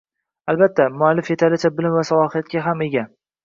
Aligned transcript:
Albatta, 0.53 0.87
muallif 1.03 1.31
yetarlicha 1.33 1.73
bilim 1.77 1.95
va 2.01 2.05
salohiyatga 2.13 2.67
ham 2.71 2.87
ega 2.91 3.09